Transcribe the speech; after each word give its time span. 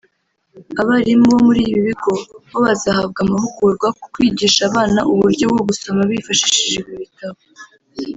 Abarimu 0.81 1.25
bo 1.31 1.39
muri 1.47 1.61
ibi 1.69 1.79
bigo 1.87 2.13
bo 2.49 2.57
bazahabwa 2.65 3.19
amahugurwa 3.25 3.87
ku 3.97 4.05
kwigisha 4.13 4.61
abana 4.69 4.99
uburyo 5.11 5.45
bwo 5.51 5.61
gusoma 5.69 6.01
bifashishije 6.11 6.75
ibi 6.81 6.95
bitabo 7.03 7.39